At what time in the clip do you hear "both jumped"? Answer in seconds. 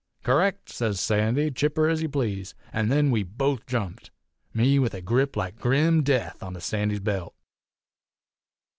3.21-4.09